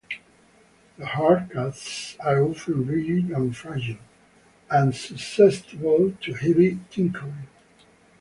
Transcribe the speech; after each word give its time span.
The 0.97 1.05
hard 1.05 1.51
casts 1.53 2.17
are 2.21 2.41
often 2.43 2.87
rigid 2.87 3.29
and 3.29 3.55
fragile, 3.55 3.99
and 4.71 4.95
susceptible 4.95 6.13
to 6.21 6.33
heavy 6.33 6.79
tinkering. 6.89 7.47